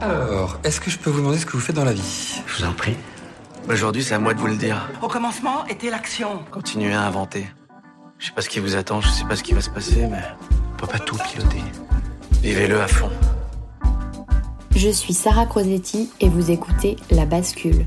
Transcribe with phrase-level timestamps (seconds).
[0.00, 2.42] Alors, est-ce que je peux vous demander ce que vous faites dans la vie?
[2.46, 2.96] Je vous en prie.
[3.68, 4.88] Aujourd'hui, c'est à moi de vous le dire.
[5.02, 6.44] Au commencement était l'action.
[6.50, 7.46] Continuez à inventer.
[8.18, 10.06] Je sais pas ce qui vous attend, je sais pas ce qui va se passer,
[10.06, 10.22] mais
[10.72, 11.62] on peut pas tout piloter.
[12.42, 13.10] Vivez-le à fond.
[14.74, 17.86] Je suis Sarah Crosetti et vous écoutez La Bascule.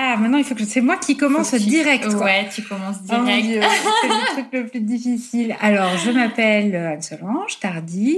[0.00, 2.06] Ah, maintenant, il faut que c'est moi qui commence direct.
[2.06, 2.24] Quoi.
[2.24, 3.64] Ouais, tu commences Oh direct.
[4.02, 5.56] C'est le truc le plus difficile.
[5.60, 8.16] Alors, je m'appelle Anne-Solange Tardy.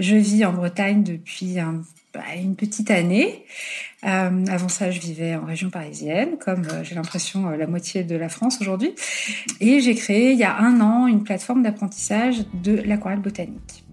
[0.00, 1.82] Je vis en Bretagne depuis un-
[2.12, 3.44] bah, une petite année.
[4.04, 8.02] Euh, avant ça, je vivais en région parisienne, comme euh, j'ai l'impression euh, la moitié
[8.02, 8.92] de la France aujourd'hui.
[9.60, 13.83] Et j'ai créé il y a un an une plateforme d'apprentissage de l'aquarelle botanique.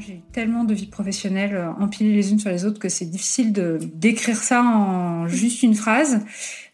[0.00, 3.06] J'ai eu tellement de vies professionnelles euh, empilées les unes sur les autres que c'est
[3.06, 6.24] difficile de d'écrire ça en juste une phrase.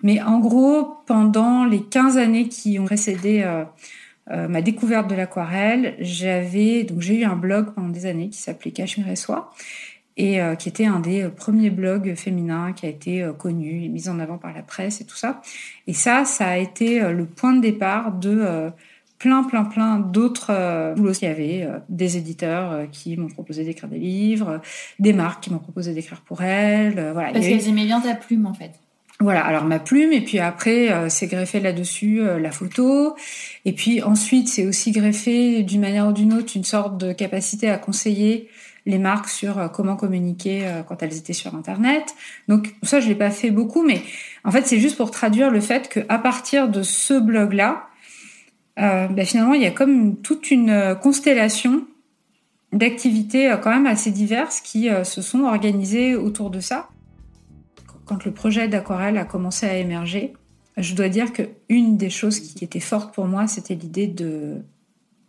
[0.02, 3.64] Mais en gros, pendant les 15 années qui ont précédé euh,
[4.30, 8.38] euh, ma découverte de l'aquarelle, j'avais donc j'ai eu un blog pendant des années qui
[8.38, 9.52] s'appelait Cachemire et Soie
[10.16, 14.20] et qui était un des premiers blogs féminins qui a été connu et mis en
[14.20, 15.42] avant par la presse et tout ça.
[15.88, 18.70] Et ça, ça a été le point de départ de
[19.18, 23.28] plein, plein, plein d'autres euh, boulots qu'il y avait, euh, des éditeurs euh, qui m'ont
[23.28, 24.60] proposé d'écrire des livres,
[24.98, 26.98] des marques qui m'ont proposé d'écrire pour elles.
[26.98, 27.30] euh, voilà.
[27.30, 28.72] Il Parce eu- qu'elles aimaient bien ta plume, en fait.
[29.20, 33.14] voilà, alors ma plume, et puis après, c'est greffé là-dessus la photo.
[33.64, 37.70] Et puis ensuite, c'est aussi greffé d'une manière ou d'une autre une sorte de capacité
[37.70, 38.48] à conseiller
[38.86, 42.14] les marques sur comment communiquer quand elles étaient sur Internet.
[42.48, 44.02] Donc ça, je l'ai pas fait beaucoup, mais
[44.44, 47.84] en fait, c'est juste pour traduire le fait que à partir de ce blog-là,
[48.78, 51.86] euh, bah, finalement, il y a comme toute une euh, constellation
[52.72, 56.88] d'activités euh, quand même assez diverses qui euh, se sont organisées autour de ça
[58.04, 60.34] quand le projet d'aquarelle a commencé à émerger,
[60.76, 64.62] je dois dire que une des choses qui était forte pour moi, c'était l'idée de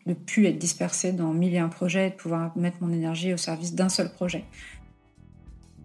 [0.06, 3.34] ne plus être dispersée dans mille et un projets et de pouvoir mettre mon énergie
[3.34, 4.44] au service d'un seul projet.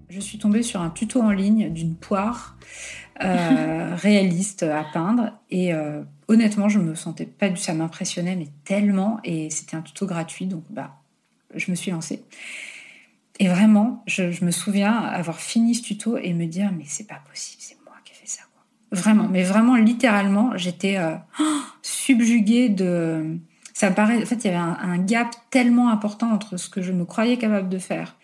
[0.08, 2.58] Je suis tombée sur un tuto en ligne d'une poire
[3.20, 5.72] réaliste à peindre et
[6.30, 10.46] honnêtement, je me sentais pas du ça m'impressionnait mais tellement et c'était un tuto gratuit
[10.46, 10.96] donc bah
[11.54, 12.22] je me suis lancée.
[13.40, 17.20] Et vraiment, je, me souviens avoir fini ce tuto et me dire mais c'est pas
[17.28, 18.42] possible, c'est moi qui ai fait ça.
[18.92, 21.16] Vraiment, mais vraiment littéralement, j'étais euh,
[21.82, 23.38] subjuguée de
[23.74, 26.92] ça paraît en fait, il y avait un gap tellement important entre ce que je
[26.92, 28.16] me croyais capable de faire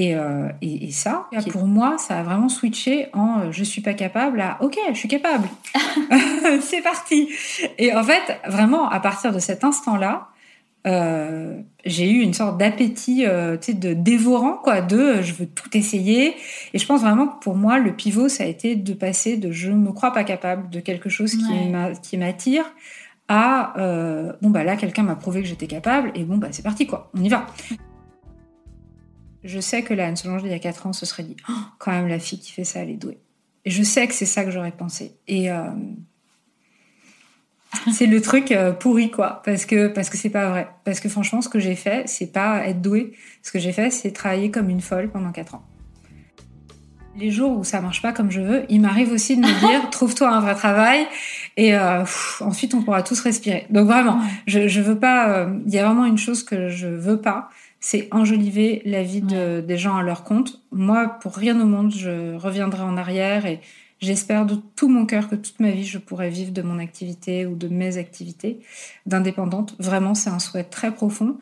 [0.00, 3.80] et, euh, et, et ça, pour moi, ça a vraiment switché en euh, je suis
[3.80, 5.48] pas capable à ok, je suis capable.
[6.60, 7.28] c'est parti.
[7.78, 10.28] Et en fait, vraiment, à partir de cet instant-là,
[10.86, 16.34] euh, j'ai eu une sorte d'appétit euh, de dévorant quoi de je veux tout essayer
[16.72, 19.50] et je pense vraiment que pour moi le pivot ça a été de passer de
[19.50, 21.68] je me crois pas capable de quelque chose qui Ouais.
[21.68, 22.64] m'a- qui m'attire
[23.26, 23.74] à
[24.40, 27.10] bon bah là quelqu'un m'a prouvé que j'étais capable et bon bah c'est parti quoi,
[27.12, 27.44] on y va.
[29.44, 31.52] Je sais que la Anne Solange il y a 4 ans se serait dit oh,
[31.78, 33.18] quand même la fille qui fait ça elle est douée.
[33.64, 35.16] Et je sais que c'est ça que j'aurais pensé.
[35.28, 35.62] Et euh,
[37.92, 39.42] c'est le truc euh, pourri quoi.
[39.44, 40.68] Parce que parce que c'est pas vrai.
[40.84, 43.12] Parce que franchement ce que j'ai fait c'est pas être douée.
[43.42, 45.64] Ce que j'ai fait c'est travailler comme une folle pendant 4 ans.
[47.16, 49.88] Les jours où ça marche pas comme je veux il m'arrive aussi de me dire
[49.90, 51.06] trouve-toi un vrai travail
[51.56, 52.04] et euh,
[52.40, 53.66] ensuite on pourra tous respirer.
[53.70, 56.88] Donc vraiment je je veux pas euh, il y a vraiment une chose que je
[56.88, 61.60] veux pas c'est enjoliver la vie de, des gens à leur compte moi pour rien
[61.60, 63.60] au monde je reviendrai en arrière et
[64.00, 67.46] J'espère de tout mon cœur que toute ma vie, je pourrai vivre de mon activité
[67.46, 68.60] ou de mes activités
[69.06, 69.74] d'indépendante.
[69.80, 71.38] Vraiment, c'est un souhait très profond.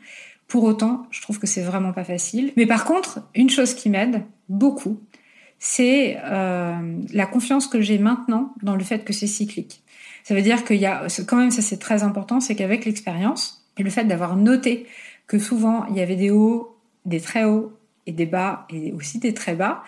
[0.49, 2.53] Pour autant, je trouve que c'est vraiment pas facile.
[2.57, 5.01] Mais par contre, une chose qui m'aide beaucoup,
[5.59, 9.83] c'est euh, la confiance que j'ai maintenant dans le fait que c'est cyclique.
[10.25, 13.67] Ça veut dire qu'il y a, quand même, ça c'est très important, c'est qu'avec l'expérience
[13.77, 14.87] et le fait d'avoir noté
[15.27, 17.73] que souvent il y avait des hauts, des très hauts
[18.07, 19.83] et des bas et aussi des très bas,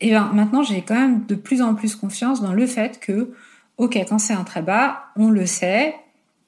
[0.00, 3.32] et ben maintenant j'ai quand même de plus en plus confiance dans le fait que,
[3.78, 5.94] ok, quand c'est un très bas, on le sait,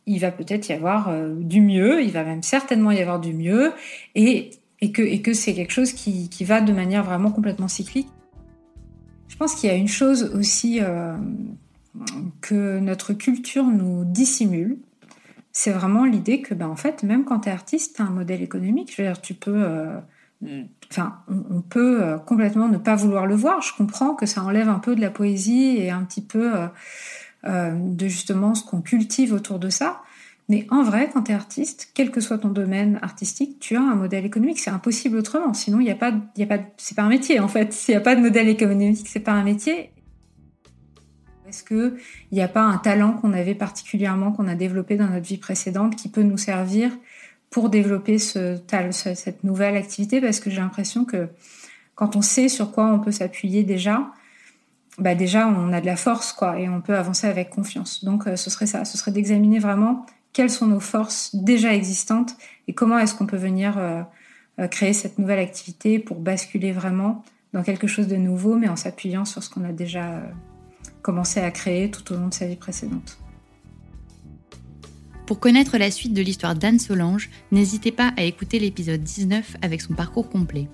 [0.07, 3.33] il va peut-être y avoir euh, du mieux, il va même certainement y avoir du
[3.33, 3.73] mieux,
[4.15, 4.51] et,
[4.93, 8.09] que, c'est quelque chose qui, qui, va de manière vraiment complètement cyclique.
[9.29, 11.17] Je pense qu'il y a une chose aussi euh,
[12.41, 14.79] que notre culture nous dissimule,
[15.53, 18.11] c'est vraiment l'idée que, ben, en fait, même quand tu es artiste, tu as un
[18.11, 18.93] modèle économique.
[18.95, 19.63] Je veux dire, tu peux...
[19.65, 20.01] Euh,
[20.91, 23.63] enfin, on, peut euh, complètement ne pas vouloir le voir.
[23.63, 26.67] Je comprends que ça enlève un peu de la poésie et un petit peu euh,
[27.45, 30.03] euh, de justement ce qu'on cultive autour de ça.
[30.49, 33.81] Mais en vrai, quand tu es artiste, quel que soit ton domaine artistique, tu as
[33.81, 34.59] un modèle économique.
[34.59, 35.55] C'est impossible autrement.
[35.55, 37.73] Sinon, il n'y a pas, il a pas, c'est pas un métier en fait.
[37.73, 39.91] S'il n'y a pas de modèle économique, c'est pas un métier.
[41.53, 41.95] Est-ce qu'il
[42.33, 45.97] n'y a pas un talent qu'on avait particulièrement, qu'on a développé dans notre vie précédente,
[45.97, 46.91] qui peut nous servir
[47.51, 48.59] pour développer ce,
[49.15, 50.23] cette nouvelle activité?
[50.23, 51.29] Parce que j'ai l'impression que
[51.95, 54.11] quand on sait sur quoi on peut s'appuyer déjà,
[54.99, 58.05] bah déjà on a de la force quoi et on peut avancer avec confiance.
[58.05, 62.37] Donc euh, ce serait ça, ce serait d'examiner vraiment quelles sont nos forces déjà existantes
[62.69, 64.03] et comment est-ce qu'on peut venir euh,
[64.59, 67.23] euh, créer cette nouvelle activité pour basculer vraiment
[67.53, 70.23] dans quelque chose de nouveau mais en s'appuyant sur ce qu'on a déjà
[71.03, 73.19] commencé à créer tout au long de sa vie précédente.
[75.27, 79.81] Pour connaître la suite de l'histoire d'Anne Solange, n'hésitez pas à écouter l'épisode 19 avec
[79.81, 80.69] son parcours complet.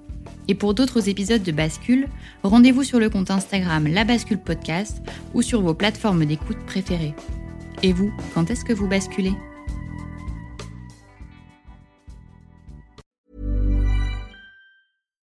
[0.48, 2.08] Et pour d'autres épisodes de Bascule,
[2.42, 5.02] rendez-vous sur le compte Instagram La Bascule Podcast
[5.34, 7.14] ou sur vos plateformes d'écoute préférées.
[7.82, 9.34] Et vous, quand est-ce que vous basculez?